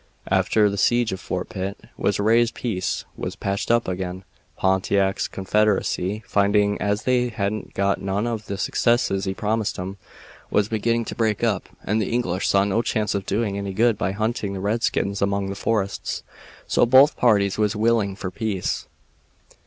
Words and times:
After 0.31 0.67
the 0.67 0.79
siege 0.79 1.11
of 1.11 1.19
Fort 1.19 1.49
Pitt 1.49 1.77
was 1.95 2.19
raised 2.19 2.55
peace 2.55 3.05
was 3.15 3.35
patched 3.35 3.69
up 3.69 3.87
again. 3.87 4.23
Pontiac's 4.57 5.27
confederacy, 5.27 6.23
finding 6.25 6.81
as 6.81 7.03
they 7.03 7.29
hadn't 7.29 7.75
got 7.75 8.01
none 8.01 8.25
of 8.25 8.47
the 8.47 8.57
successes 8.57 9.25
he 9.25 9.35
promised 9.35 9.77
'em, 9.77 9.97
was 10.49 10.67
beginning 10.67 11.05
to 11.05 11.13
break 11.13 11.43
up, 11.43 11.69
and 11.83 12.01
the 12.01 12.09
English 12.09 12.47
saw 12.47 12.63
no 12.63 12.81
chance 12.81 13.13
of 13.13 13.27
doing 13.27 13.59
any 13.59 13.73
good 13.73 13.95
by 13.99 14.11
hunting 14.11 14.53
the 14.53 14.59
redskins 14.59 15.21
among 15.21 15.49
the 15.51 15.55
forests, 15.55 16.23
so 16.65 16.83
both 16.87 17.15
parties 17.15 17.59
was 17.59 17.75
willing 17.75 18.15
for 18.15 18.31
peace. 18.31 18.87